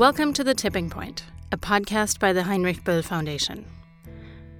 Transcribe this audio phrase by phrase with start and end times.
[0.00, 3.66] Welcome to The Tipping Point, a podcast by the Heinrich Böll Foundation.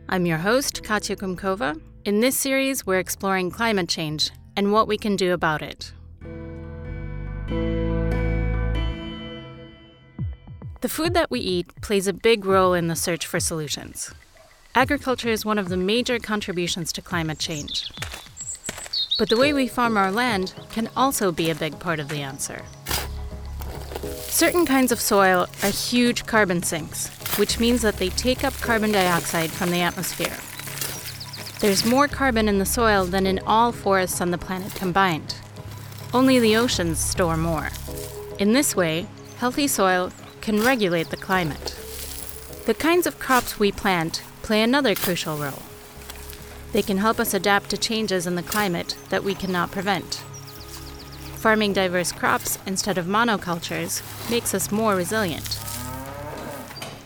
[0.07, 1.81] I'm your host, Katya Kumkova.
[2.05, 5.95] In this series, we're exploring climate change and what we can do about it.
[10.83, 14.13] The food that we eat plays a big role in the search for solutions.
[14.75, 17.91] Agriculture is one of the major contributions to climate change.
[19.19, 22.21] But the way we farm our land can also be a big part of the
[22.21, 22.61] answer.
[24.31, 28.93] Certain kinds of soil are huge carbon sinks, which means that they take up carbon
[28.93, 30.37] dioxide from the atmosphere.
[31.59, 35.35] There's more carbon in the soil than in all forests on the planet combined.
[36.15, 37.71] Only the oceans store more.
[38.39, 39.07] In this way,
[39.39, 40.11] healthy soil
[40.41, 41.77] can regulate the climate.
[42.65, 45.63] The kinds of crops we plant play another crucial role.
[46.73, 50.23] They can help us adapt to changes in the climate that we cannot prevent.
[51.41, 55.59] Farming diverse crops instead of monocultures makes us more resilient.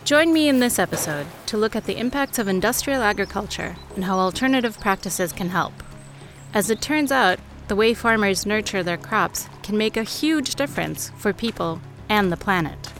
[0.03, 4.17] Join me in this episode to look at the impacts of industrial agriculture and how
[4.19, 5.71] alternative practices can help.
[6.53, 11.13] As it turns out, the way farmers nurture their crops can make a huge difference
[11.17, 12.91] for people and the planet.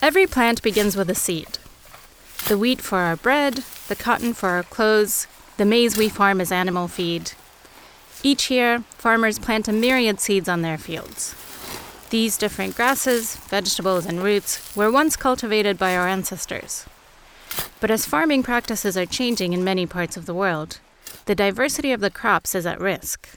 [0.00, 1.58] Every plant begins with a seed
[2.52, 3.54] the wheat for our bread,
[3.88, 7.32] the cotton for our clothes, the maize we farm as animal feed.
[8.22, 11.34] Each year, farmers plant a myriad seeds on their fields.
[12.10, 16.84] These different grasses, vegetables, and roots were once cultivated by our ancestors.
[17.80, 20.78] But as farming practices are changing in many parts of the world,
[21.24, 23.30] the diversity of the crops is at risk.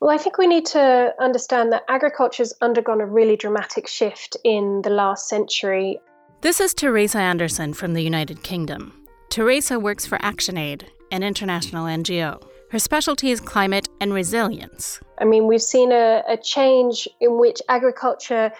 [0.00, 4.36] Well, I think we need to understand that agriculture has undergone a really dramatic shift
[4.44, 5.98] in the last century.
[6.44, 8.92] This is Teresa Anderson from the United Kingdom.
[9.30, 12.46] Teresa works for ActionAid, an international NGO.
[12.70, 15.00] Her specialty is climate and resilience.
[15.18, 18.52] I mean, we've seen a, a change in which agriculture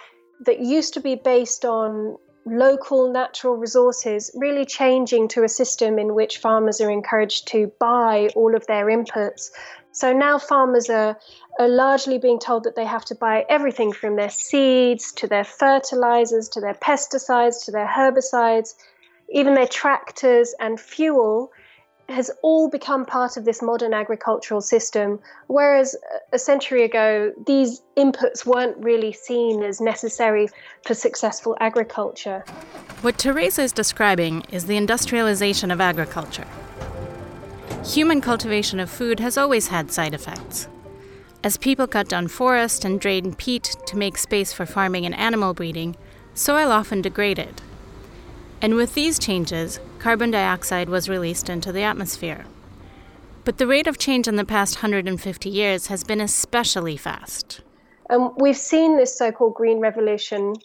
[0.47, 6.15] that used to be based on local natural resources really changing to a system in
[6.15, 9.51] which farmers are encouraged to buy all of their inputs.
[9.91, 11.19] So now farmers are,
[11.59, 15.43] are largely being told that they have to buy everything from their seeds to their
[15.43, 18.75] fertilizers to their pesticides to their herbicides,
[19.29, 21.51] even their tractors and fuel
[22.07, 25.95] has all become part of this modern agricultural system, whereas
[26.31, 30.47] a century ago, these inputs weren't really seen as necessary
[30.85, 32.43] for successful agriculture.
[33.01, 36.45] What Teresa is describing is the industrialization of agriculture.
[37.83, 40.67] Human cultivation of food has always had side effects.
[41.45, 45.53] As people cut down forest and drained peat to make space for farming and animal
[45.53, 45.95] breeding,
[46.33, 47.61] soil often degraded.
[48.63, 52.45] And with these changes, carbon dioxide was released into the atmosphere.
[53.43, 57.61] But the rate of change in the past 150 years has been especially fast.
[58.09, 60.55] Um, we've seen this so called green revolution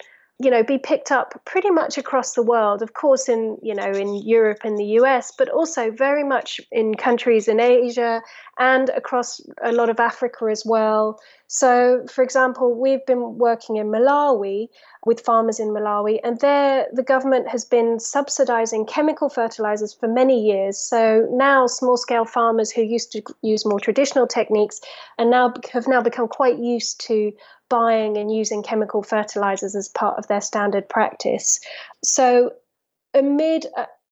[0.41, 3.91] you know be picked up pretty much across the world of course in you know
[3.91, 8.22] in Europe and the US but also very much in countries in Asia
[8.60, 13.88] and across a lot of Africa as well so for example we've been working in
[13.88, 14.69] Malawi
[15.04, 20.38] with farmers in Malawi and there the government has been subsidizing chemical fertilizers for many
[20.41, 24.81] years so now small scale farmers who used to use more traditional techniques
[25.19, 27.32] and now have now become quite used to
[27.71, 31.59] buying and using chemical fertilizers as part of their standard practice.
[32.04, 32.53] So,
[33.15, 33.66] amid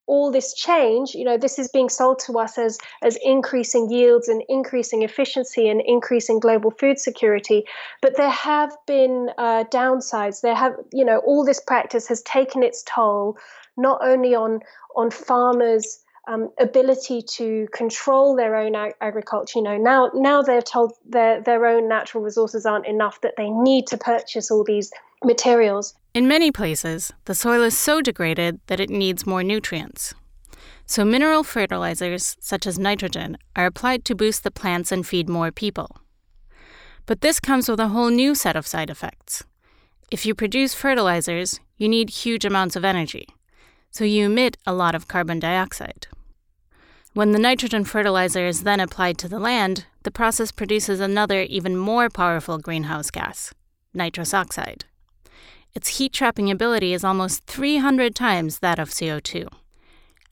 [0.08, 4.26] all this change, you know, this is being sold to us as as increasing yields
[4.26, 7.64] and increasing efficiency and increasing global food security.
[8.02, 10.40] But there have been uh, downsides.
[10.40, 13.36] There have, you know, all this practice has taken its toll,
[13.76, 14.60] not only on
[14.96, 19.58] on farmers um, ability to control their own ag- agriculture.
[19.58, 23.50] You know, now now they're told their their own natural resources aren't enough that they
[23.50, 24.90] need to purchase all these
[25.24, 25.94] materials.
[26.14, 30.14] In many places, the soil is so degraded that it needs more nutrients.
[30.86, 35.52] So mineral fertilizers such as nitrogen are applied to boost the plants and feed more
[35.52, 35.98] people.
[37.04, 39.44] But this comes with a whole new set of side effects.
[40.10, 43.28] If you produce fertilizers, you need huge amounts of energy,
[43.90, 46.06] so you emit a lot of carbon dioxide.
[47.12, 51.76] When the nitrogen fertilizer is then applied to the land, the process produces another, even
[51.76, 53.52] more powerful greenhouse gas,
[53.92, 54.86] nitrous oxide.
[55.78, 59.46] Its heat trapping ability is almost 300 times that of CO2.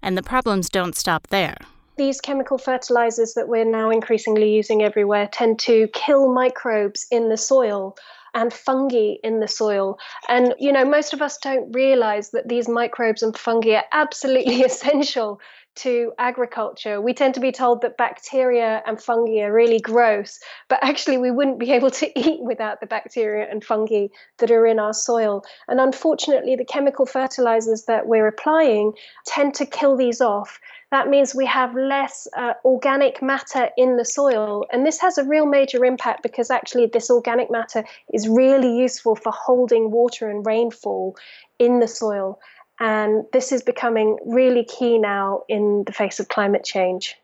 [0.03, 1.57] And the problems don't stop there.
[1.97, 7.37] These chemical fertilizers that we're now increasingly using everywhere tend to kill microbes in the
[7.37, 7.97] soil
[8.35, 10.01] and fungi in the soil.
[10.29, 14.63] And, you know, most of us don't realize that these microbes and fungi are absolutely
[14.65, 15.41] essential
[15.77, 20.79] to agriculture, we tend to be told that bacteria and fungi are really gross, but
[20.83, 24.07] actually, we wouldn't be able to eat without the bacteria and fungi
[24.39, 25.45] that are in our soil.
[25.69, 28.93] And unfortunately, the chemical fertilizers that we're applying
[29.27, 30.59] tend to kill these off.
[30.93, 34.67] That means we have less uh, organic matter in the soil.
[34.73, 39.17] And this has a real major impact because actually, this organic matter is really useful
[39.17, 41.17] for holding water and rainfall
[41.59, 42.39] in the soil.
[42.79, 47.17] And this is becoming really key now in the face of climate change.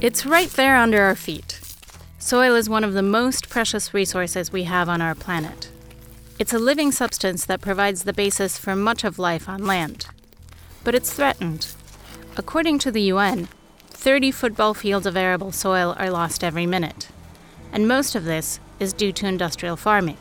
[0.00, 1.60] It's right there under our feet.
[2.18, 5.70] Soil is one of the most precious resources we have on our planet.
[6.38, 10.06] It's a living substance that provides the basis for much of life on land.
[10.84, 11.68] But it's threatened.
[12.36, 13.48] According to the UN,
[13.88, 17.08] 30 football fields of arable soil are lost every minute,
[17.72, 20.18] and most of this is due to industrial farming.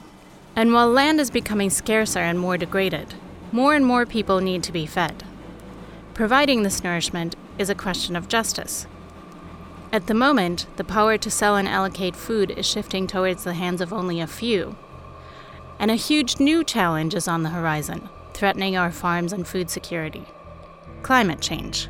[0.55, 3.15] And while land is becoming scarcer and more degraded,
[3.51, 5.23] more and more people need to be fed.
[6.13, 8.87] Providing this nourishment is a question of justice.
[9.91, 13.81] At the moment, the power to sell and allocate food is shifting towards the hands
[13.81, 14.75] of only a few.
[15.79, 20.25] And a huge new challenge is on the horizon, threatening our farms and food security
[21.05, 21.87] climate change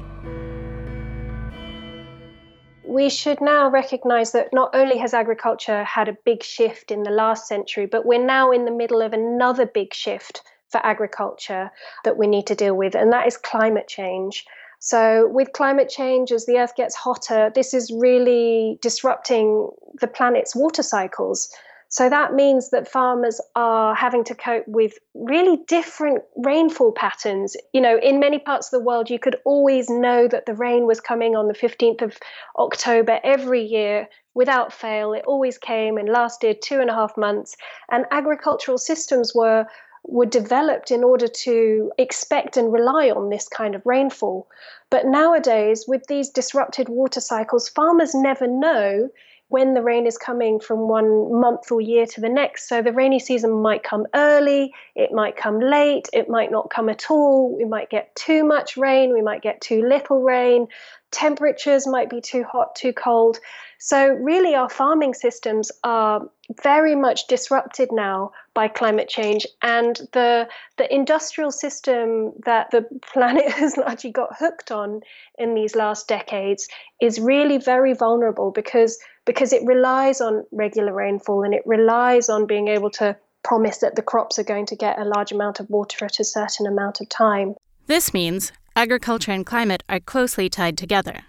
[2.95, 7.11] we should now recognize that not only has agriculture had a big shift in the
[7.11, 11.69] last century, but we're now in the middle of another big shift for agriculture
[12.05, 14.45] that we need to deal with, and that is climate change.
[14.79, 19.69] So, with climate change, as the earth gets hotter, this is really disrupting
[19.99, 21.49] the planet's water cycles.
[21.95, 27.55] So that means that farmers are having to cope with really different rainfall patterns.
[27.71, 30.87] You know, in many parts of the world, you could always know that the rain
[30.87, 32.17] was coming on the 15th of
[32.59, 35.13] October every year without fail.
[35.13, 37.55] It always came and lasted two and a half months.
[37.89, 39.65] And agricultural systems were
[40.03, 44.49] were developed in order to expect and rely on this kind of rainfall.
[44.89, 49.09] But nowadays, with these disrupted water cycles, farmers never know
[49.55, 52.67] when the rain is coming from one month or year to the next.
[52.67, 56.89] So the rainy season might come early, it might come late, it might not come
[56.89, 57.55] at all.
[57.55, 60.67] We might get too much rain, we might get too little rain.
[61.11, 63.39] Temperatures might be too hot, too cold.
[63.85, 66.27] So, really, our farming systems are
[66.63, 70.47] very much disrupted now by climate change, and the
[70.77, 72.81] the industrial system that the
[73.13, 75.01] planet has largely got hooked on
[75.37, 76.67] in these last decades
[76.99, 82.47] is really very vulnerable because because it relies on regular rainfall and it relies on
[82.47, 85.69] being able to promise that the crops are going to get a large amount of
[85.69, 87.53] water at a certain amount of time.
[87.85, 91.25] This means agriculture and climate are closely tied together.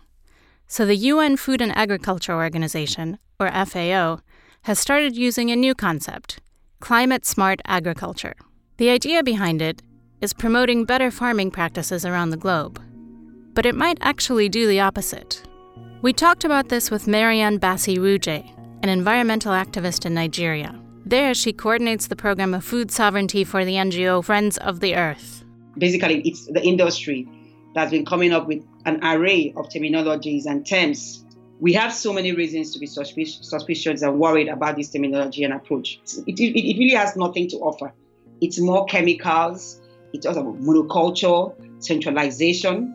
[0.68, 4.20] So the UN Food and Agriculture Organization, or FAO,
[4.62, 6.40] has started using a new concept
[6.80, 8.34] climate smart agriculture.
[8.76, 9.80] The idea behind it
[10.20, 12.80] is promoting better farming practices around the globe.
[13.54, 15.42] But it might actually do the opposite.
[16.02, 18.44] We talked about this with Mariann Bassey Orovwuje,
[18.82, 20.78] an environmental activist in Nigeria.
[21.06, 25.44] There, she coordinates the program of food sovereignty for the NGO Friends of the Earth.
[25.78, 27.26] Basically, it's the industry
[27.74, 31.24] that's been coming up with an array of terminologies and terms.
[31.60, 36.00] We have so many reasons to be suspicious and worried about this terminology and approach.
[36.26, 37.92] It, it, it really has nothing to offer.
[38.40, 39.80] It's more chemicals,
[40.12, 42.94] it's also monoculture, centralization,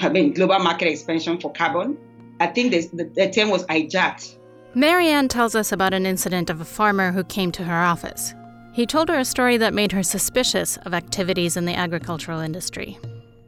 [0.00, 1.96] I mean, global market expansion for carbon,
[2.38, 4.36] I think the, the term was hijacked.
[4.74, 8.34] Mariann tells us about an incident of a farmer who came to her office.
[8.72, 12.98] He told her a story that made her suspicious of activities in the agricultural industry.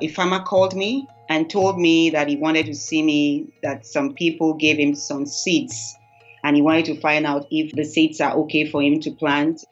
[0.01, 4.15] A farmer called me and told me that he wanted to see me, that some
[4.15, 5.95] people gave him some seeds,
[6.43, 9.65] and he wanted to find out if the seeds are okay for him to plant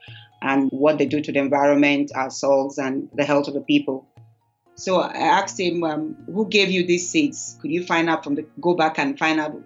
[0.43, 4.07] and what they do to the environment, our soils, and the health of the people.
[4.75, 7.57] So I asked him, um, "Who gave you these seeds?
[7.63, 9.57] Could you find out from the go back and find out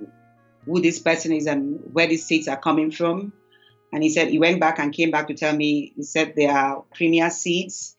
[0.64, 3.32] who this person is and where these seeds are coming from?"
[3.92, 5.92] And he said he went back and came back to tell me.
[5.96, 7.96] He said they are premier seeds.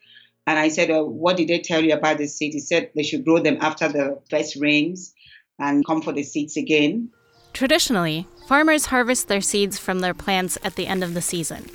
[0.47, 3.03] And I said, uh, "What did they tell you about the seeds?" He said they
[3.03, 5.13] should grow them after the first rains
[5.59, 7.09] and come for the seeds again.
[7.53, 11.69] Traditionally, farmers harvest their seeds from their plants at the end of the season.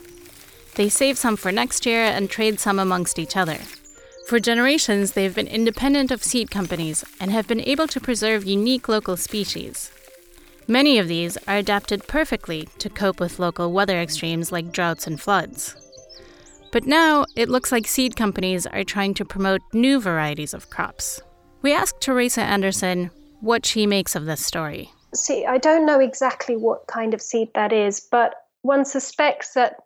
[0.74, 3.58] They save some for next year and trade some amongst each other.
[4.26, 8.88] For generations, they've been independent of seed companies and have been able to preserve unique
[8.88, 9.92] local species.
[10.66, 15.20] Many of these are adapted perfectly to cope with local weather extremes like droughts and
[15.20, 15.76] floods.
[16.72, 21.20] But now it looks like seed companies are trying to promote new varieties of crops.
[21.62, 24.90] We asked Teresa Anderson what she makes of this story.
[25.14, 29.76] See, I don't know exactly what kind of seed that is, but one suspects that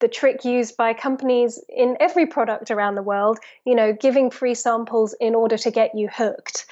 [0.00, 4.54] the trick used by companies in every product around the world, you know, giving free
[4.54, 6.66] samples in order to get you hooked.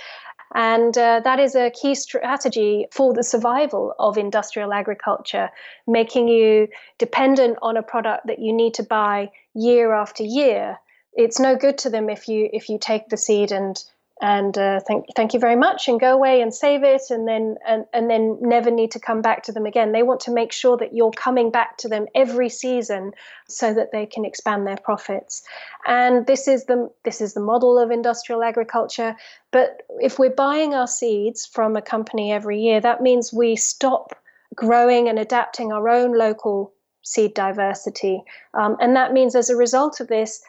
[0.54, 5.50] And uh, that is a key strategy for the survival of industrial agriculture,
[5.86, 6.68] making you
[6.98, 10.78] dependent on a product that you need to buy year after year.
[11.12, 13.82] It's no good to them if you if you take the seed and
[14.20, 17.56] and uh, thank thank you very much and go away and save it and then
[17.66, 20.52] and, and then never need to come back to them again they want to make
[20.52, 23.10] sure that you're coming back to them every season
[23.48, 25.42] so that they can expand their profits
[25.86, 29.16] and this is the this is the model of industrial agriculture
[29.50, 34.14] but if we're buying our seeds from a company every year that means we stop
[34.54, 36.72] growing and adapting our own local
[37.04, 38.22] seed diversity
[38.54, 40.42] um, and that means as a result of this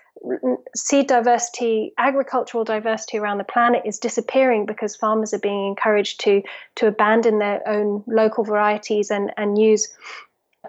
[0.75, 6.41] seed diversity, agricultural diversity around the planet is disappearing because farmers are being encouraged to
[6.75, 9.87] to abandon their own local varieties and, and use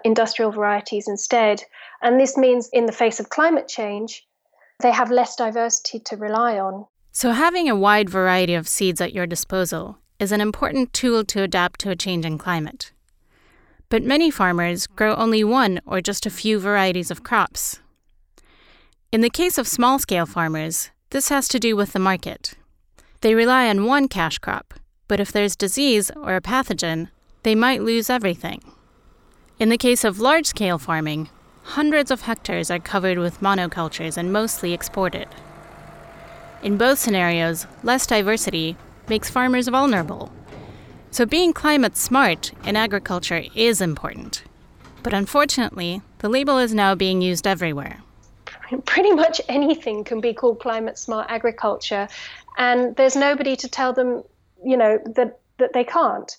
[0.03, 1.63] industrial varieties instead.
[2.01, 4.27] And this means in the face of climate change,
[4.81, 6.85] they have less diversity to rely on.
[7.11, 11.41] So having a wide variety of seeds at your disposal is an important tool to
[11.41, 12.91] adapt to a changing climate.
[13.89, 17.79] But many farmers grow only one or just a few varieties of crops.
[19.11, 22.55] In the case of small scale farmers, this has to do with the market.
[23.21, 24.73] They rely on one cash crop,
[25.07, 27.09] but if there's disease or a pathogen,
[27.43, 28.61] they might lose everything.
[29.57, 31.29] In the case of large scale farming,
[31.63, 35.27] hundreds of hectares are covered with monocultures and mostly exported.
[36.61, 38.75] In both scenarios, less diversity
[39.07, 40.31] makes farmers vulnerable.
[41.11, 44.43] So, being climate smart in agriculture is important.
[45.03, 48.01] But unfortunately, the label is now being used everywhere
[48.85, 52.07] pretty much anything can be called climate smart agriculture,
[52.57, 54.23] and there's nobody to tell them,
[54.63, 56.37] you know, that that they can't.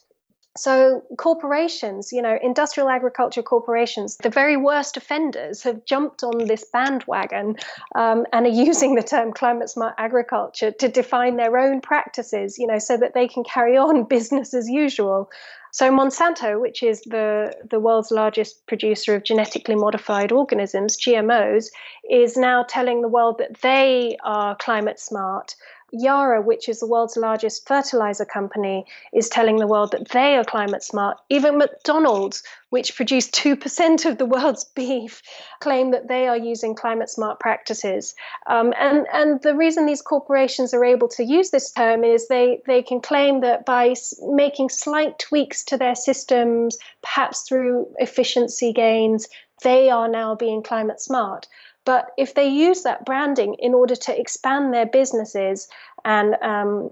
[0.58, 6.64] So corporations, you know, industrial agriculture corporations, the very worst offenders have jumped on this
[6.72, 7.56] bandwagon
[7.94, 12.66] um, and are using the term climate smart agriculture to define their own practices, you
[12.66, 15.30] know, so that they can carry on business as usual.
[15.70, 21.66] So Monsanto, which is the, the world's largest producer of genetically modified organisms, GMOs,
[22.10, 25.54] is now telling the world that they are climate smart.
[25.90, 30.44] Yara, which is the world's largest fertilizer company, is telling the world that they are
[30.44, 31.18] climate smart.
[31.30, 35.22] Even McDonald's, which produce 2% of the world's beef,
[35.60, 38.14] claim that they are using climate smart practices.
[38.46, 42.60] Um, and, and the reason these corporations are able to use this term is they,
[42.66, 49.28] they can claim that by making slight tweaks to their systems, perhaps through efficiency gains,
[49.62, 51.46] they are now being climate smart.
[51.88, 55.68] But if they use that branding in order to expand their businesses
[56.04, 56.90] and um,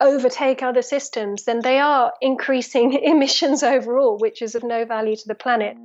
[0.00, 5.28] overtake other systems, then they are increasing emissions overall, which is of no value to
[5.28, 5.76] the planet.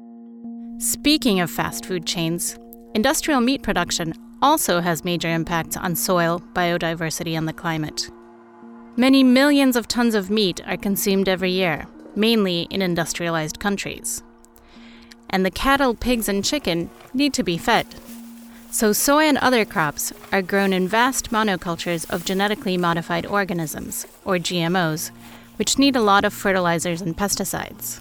[0.77, 2.57] Speaking of fast food chains,
[2.93, 8.09] industrial meat production also has major impacts on soil, biodiversity, and the climate.
[8.95, 14.23] Many millions of tons of meat are consumed every year, mainly in industrialized countries.
[15.29, 17.87] And the cattle, pigs, and chicken need to be fed.
[18.73, 24.37] So, soy and other crops are grown in vast monocultures of genetically modified organisms, or
[24.37, 25.11] GMOs,
[25.57, 27.99] which need a lot of fertilizers and pesticides.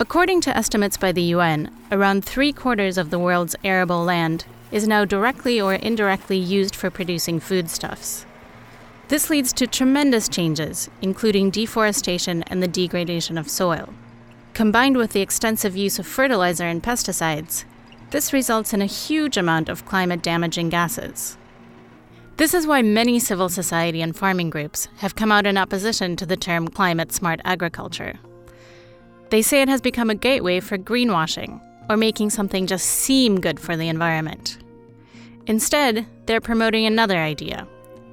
[0.00, 4.88] According to estimates by the UN, around three quarters of the world's arable land is
[4.88, 8.26] now directly or indirectly used for producing foodstuffs.
[9.06, 13.94] This leads to tremendous changes, including deforestation and the degradation of soil.
[14.52, 17.64] Combined with the extensive use of fertilizer and pesticides,
[18.12, 21.38] this results in a huge amount of climate damaging gases.
[22.36, 26.26] This is why many civil society and farming groups have come out in opposition to
[26.26, 28.18] the term climate smart agriculture.
[29.30, 33.58] They say it has become a gateway for greenwashing or making something just seem good
[33.58, 34.58] for the environment.
[35.46, 37.66] Instead, they're promoting another idea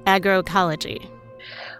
[0.06, 1.06] agroecology.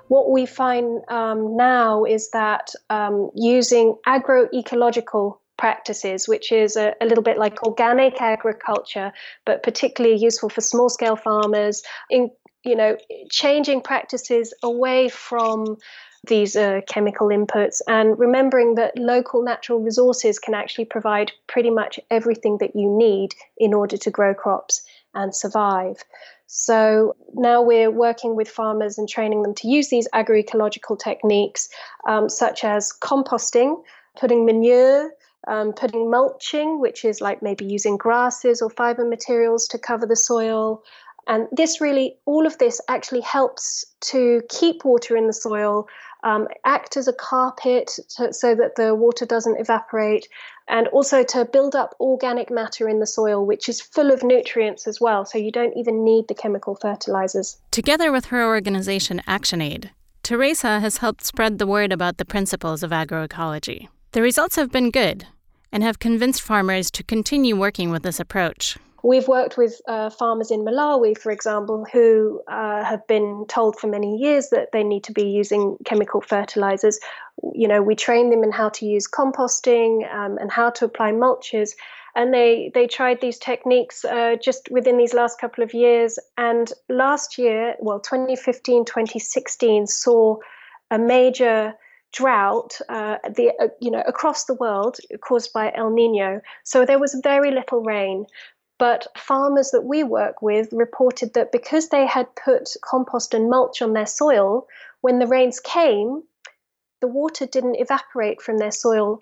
[0.09, 7.07] What we find um, now is that um, using agroecological practices, which is a, a,
[7.07, 9.13] little bit like organic agriculture,
[9.45, 12.31] but particularly useful for small scale farmers in
[12.65, 12.97] you know
[13.31, 15.77] changing practices away from
[16.27, 22.01] these uh, chemical inputs and remembering that local natural resources can actually provide pretty much
[22.11, 24.83] everything that you need in order to grow crops
[25.15, 25.97] and survive.
[26.47, 31.69] So now we're working with farmers and training them to use these agroecological techniques,
[32.07, 33.83] um, such as composting,
[34.19, 35.11] putting manure
[35.49, 40.17] um, putting mulching, which is like maybe using grasses or fiber materials to cover the
[40.17, 40.83] soil,
[41.27, 45.87] And this really, all of this actually helps to keep water in the soil,
[46.25, 50.29] um, act as a carpet to, so that the water doesn't evaporate,
[50.69, 54.87] and also to build up organic matter in the soil, which is full of nutrients
[54.87, 55.25] as well.
[55.25, 57.59] So you don't even need the chemical fertilizers.
[57.71, 59.91] Together with her organization ActionAid,
[60.23, 63.89] Teresa has helped spread the word about the principles of agroecology.
[64.13, 65.29] The results have been good
[65.71, 68.77] and have convinced farmers to continue working with this approach.
[69.05, 73.87] We've worked with uh, farmers in Malawi, for example, who uh, have been told for
[73.87, 76.99] many years that they need to be using chemical fertilizers.
[77.55, 81.13] You know, we train them in how to use composting um, and how to apply
[81.13, 81.71] mulches.
[82.17, 86.19] And they, they tried these techniques uh, just within these last couple of years.
[86.37, 90.37] And last year, well, 2015, 2016, saw
[90.91, 91.75] a major
[92.13, 96.41] drought uh, the uh, you know across the world caused by El Nino.
[96.65, 98.27] So there was very little rain.
[98.79, 103.83] But farmers that we work with reported that because they had put compost and mulch
[103.83, 104.67] on their soil,
[105.03, 106.23] when the rains came,
[107.03, 109.19] the water didn't evaporate from their soil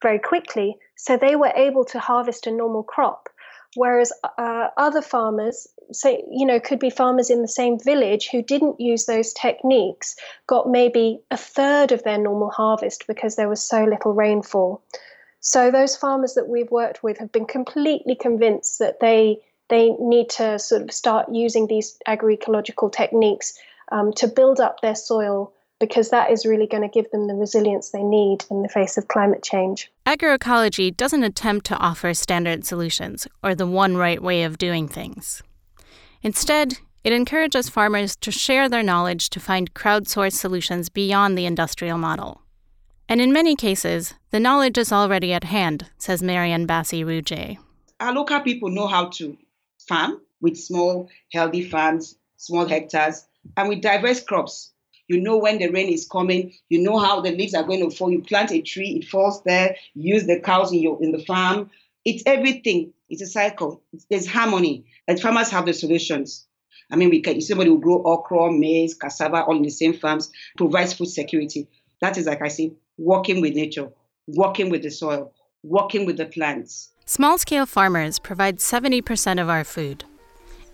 [0.00, 0.78] very quickly.
[0.96, 3.28] So they were able to harvest a normal crop.
[3.74, 8.42] Whereas uh, other farmers, say, you know, could be farmers in the same village who
[8.42, 10.14] didn't use those techniques,
[10.46, 14.82] got maybe a third of their normal harvest because there was so little rainfall.
[15.40, 19.38] So those farmers that we've worked with have been completely convinced that they
[19.68, 23.58] they need to sort of start using these agroecological techniques
[23.90, 27.34] um, to build up their soil because that is really going to give them the
[27.34, 29.90] resilience they need in the face of climate change.
[30.06, 35.42] Agroecology doesn't attempt to offer standard solutions or the one right way of doing things.
[36.22, 41.98] Instead, it encourages farmers to share their knowledge to find crowdsourced solutions beyond the industrial
[41.98, 42.42] model.
[43.08, 47.58] And in many cases, the knowledge is already at hand, says Mariann Bassey Orovwuje.
[47.98, 49.36] Our local people know how to
[49.88, 54.71] farm with small, healthy farms, small hectares, and with diverse crops.
[55.12, 57.94] You know when the rain is coming, you know how the leaves are going to
[57.94, 58.10] fall.
[58.10, 61.70] You plant a tree, it falls there, use the cows in your in the farm.
[62.06, 62.94] It's everything.
[63.10, 63.82] It's a cycle.
[63.92, 64.86] It's, there's harmony.
[65.06, 66.46] And farmers have the solutions.
[66.90, 70.30] I mean, we can somebody will grow okra, maize, cassava all in the same farms,
[70.56, 71.68] provides food security.
[72.00, 73.90] That is, like I say, working with nature,
[74.26, 76.88] working with the soil, working with the plants.
[77.04, 80.04] Small scale farmers provide 70% of our food.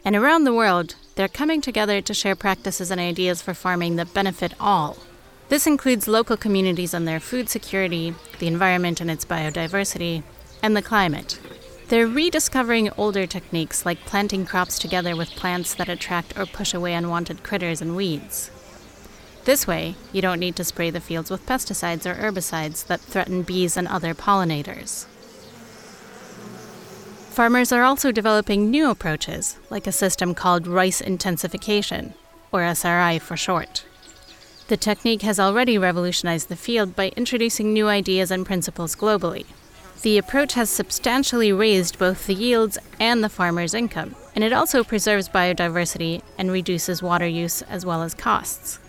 [0.05, 4.15] And around the world, they're coming together to share practices and ideas for farming that
[4.15, 4.97] benefit all.
[5.49, 10.23] This includes local communities and their food security, the environment and its biodiversity,
[10.63, 11.41] and the climate.
[11.89, 16.93] They're rediscovering older techniques like planting crops together with plants that attract or push away
[16.93, 18.51] unwanted critters and weeds.
[19.47, 23.43] This way, you don't need to spray the fields with pesticides or herbicides that threaten
[23.43, 25.07] bees and other pollinators.
[27.39, 32.15] Farmers are also developing new approaches, like a system called rice intensification,
[32.51, 33.85] or SRI for short.
[34.67, 39.47] The technique has already revolutionized the field by introducing new ideas and principles globally.
[40.03, 44.83] The approach has substantially raised both the yields and the farmer's income, and it also
[44.83, 48.81] preserves biodiversity and reduces water use as well as costs.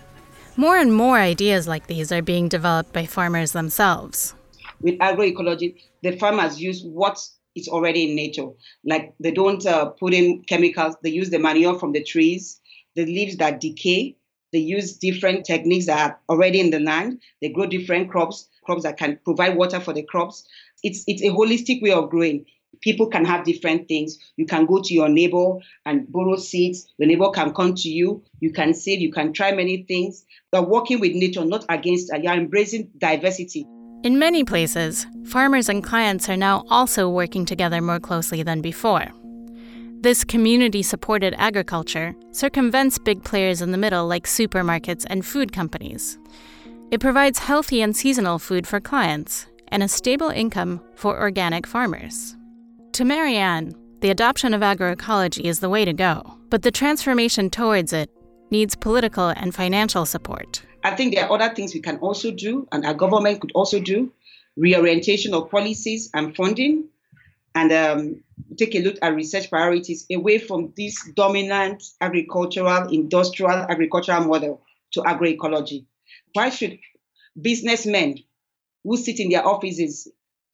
[0.58, 4.34] More and more ideas like these are being developed by farmers themselves.
[4.82, 7.20] With agroecology, the farmers use what
[7.60, 8.48] is already in nature.
[8.84, 12.60] Like they don't uh, put in chemicals, they use the manure from the trees,
[12.96, 14.16] the leaves that decay.
[14.52, 17.22] They use different techniques that are already in the land.
[17.42, 20.48] They grow different crops, crops that can provide water for the crops.
[20.82, 22.46] It's, it's a holistic way of growing
[22.82, 24.18] people can have different things.
[24.38, 26.88] You can go to your neighbor and borrow seeds.
[27.00, 28.24] The neighbor can come to you.
[28.40, 29.02] You can save.
[29.02, 30.26] You can try many things.
[30.54, 32.24] You're working with nature, not against it.
[32.24, 33.66] You're embracing diversity.
[34.02, 39.08] In many places, farmers and clients are now also working together more closely than before.
[40.00, 46.18] This community supported agriculture circumvents big players in the middle like supermarkets and food companies.
[46.92, 52.38] It provides healthy and seasonal food for clients and a stable income for organic farmers.
[52.94, 57.92] To Mariann, the adoption of agroecology is the way to go, but the transformation towards
[57.92, 58.10] it
[58.50, 60.64] needs political and financial support.
[60.84, 63.80] I think there are other things we can also do, and our government could also
[63.80, 64.12] do
[64.56, 66.90] reorientation of policies and funding,
[67.56, 68.24] and um,
[68.58, 74.62] take a look at research priorities away from this dominant agricultural, industrial agricultural model
[74.92, 75.86] to agroecology.
[76.34, 76.80] Why should
[77.40, 78.20] businessmen
[78.84, 80.08] who sit in their offices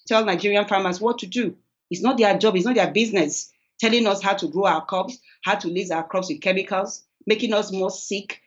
[0.08, 1.56] tell Nigerian farmers what to do?
[1.90, 5.20] It's not their job, it's not their business telling us how to grow our crops,
[5.44, 8.42] how to lace our crops with chemicals, making us more sick,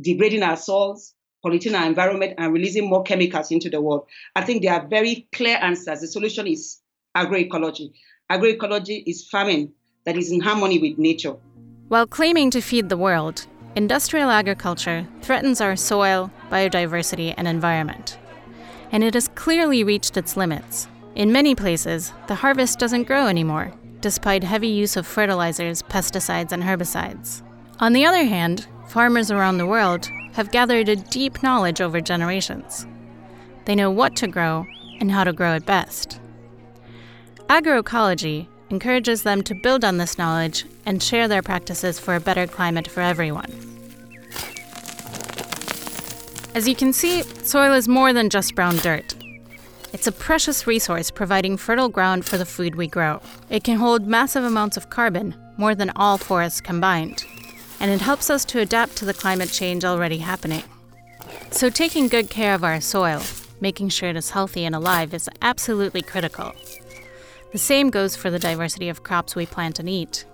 [0.00, 4.06] degrading our soils, polluting our environment, and releasing more chemicals into the world.
[4.36, 6.00] I think there are very clear answers.
[6.00, 6.80] The solution is
[7.16, 7.92] agroecology.
[8.30, 9.72] Agroecology is farming
[10.04, 11.36] that is in harmony with nature.
[11.88, 18.18] While claiming to feed the world, industrial agriculture threatens our soil, biodiversity, and environment.
[18.92, 20.88] And it has clearly reached its limits.
[21.14, 26.62] In many places, the harvest doesn't grow anymore, despite heavy use of fertilizers, pesticides, and
[26.62, 27.42] herbicides.
[27.80, 32.88] On the other hand, farmers around the world have gathered a deep knowledge over generations.
[33.64, 34.66] They know what to grow
[34.98, 36.20] and how to grow it best.
[37.48, 42.48] Agroecology encourages them to build on this knowledge and share their practices for a better
[42.48, 43.52] climate for everyone.
[46.56, 49.14] As you can see, soil is more than just brown dirt.
[49.92, 53.20] It's a precious resource providing fertile ground for the food we grow.
[53.50, 57.24] It can hold massive amounts of carbon, more than all forests combined,
[57.80, 60.62] and it helps us to adapt to the climate change already happening.
[61.50, 63.22] So, taking good care of our soil,
[63.60, 66.52] making sure it is healthy and alive, is absolutely critical.
[67.52, 70.24] The same goes for the diversity of crops we plant and eat.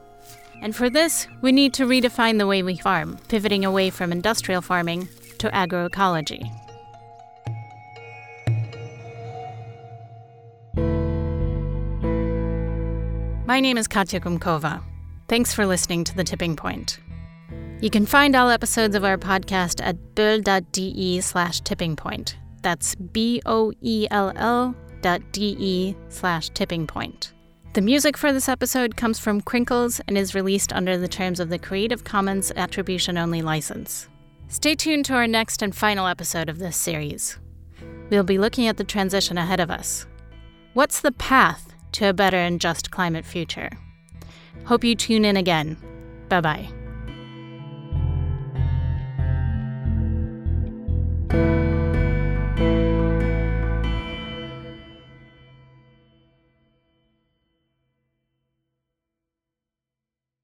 [0.60, 4.60] And for this, we need to redefine the way we farm, pivoting away from industrial
[4.62, 6.50] farming to agroecology.
[13.46, 14.82] My name is Katya Kumkova.
[15.28, 16.98] Thanks for listening to The Tipping Point.
[17.80, 22.36] You can find all episodes of our podcast at boell.de slash tipping point.
[22.62, 27.32] That's B O E L L dot de slash tipping point.
[27.74, 31.50] The music for this episode comes from Crinkles and is released under the terms of
[31.50, 34.08] the Creative Commons Attribution Only license.
[34.48, 37.38] Stay tuned to our next and final episode of this series.
[38.08, 40.06] We'll be looking at the transition ahead of us.
[40.72, 43.70] What's the path to a better and just climate future.
[44.64, 45.76] Hope you tune in again.
[46.28, 46.85] Bye bye.